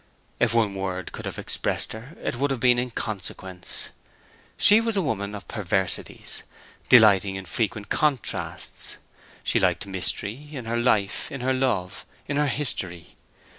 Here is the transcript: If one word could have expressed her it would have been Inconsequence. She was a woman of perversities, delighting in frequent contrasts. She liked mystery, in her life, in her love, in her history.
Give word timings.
If 0.39 0.51
one 0.55 0.73
word 0.73 1.11
could 1.11 1.25
have 1.27 1.37
expressed 1.37 1.93
her 1.93 2.17
it 2.23 2.35
would 2.35 2.49
have 2.49 2.59
been 2.59 2.79
Inconsequence. 2.79 3.91
She 4.57 4.81
was 4.81 4.97
a 4.97 5.01
woman 5.03 5.35
of 5.35 5.47
perversities, 5.47 6.41
delighting 6.89 7.35
in 7.35 7.45
frequent 7.45 7.89
contrasts. 7.89 8.97
She 9.43 9.59
liked 9.59 9.85
mystery, 9.85 10.49
in 10.53 10.65
her 10.65 10.77
life, 10.77 11.31
in 11.31 11.41
her 11.41 11.53
love, 11.53 12.07
in 12.25 12.37
her 12.37 12.47
history. 12.47 13.15